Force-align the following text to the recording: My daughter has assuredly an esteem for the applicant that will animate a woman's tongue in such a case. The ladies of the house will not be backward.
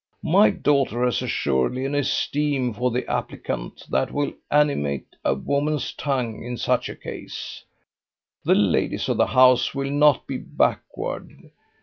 My 0.23 0.49
daughter 0.49 1.05
has 1.05 1.21
assuredly 1.21 1.85
an 1.85 1.93
esteem 1.93 2.73
for 2.73 2.89
the 2.89 3.05
applicant 3.07 3.83
that 3.91 4.11
will 4.11 4.33
animate 4.49 5.15
a 5.23 5.35
woman's 5.35 5.93
tongue 5.93 6.43
in 6.43 6.57
such 6.57 6.89
a 6.89 6.95
case. 6.95 7.63
The 8.43 8.55
ladies 8.55 9.09
of 9.09 9.17
the 9.17 9.27
house 9.27 9.75
will 9.75 9.91
not 9.91 10.25
be 10.25 10.37
backward. 10.39 11.51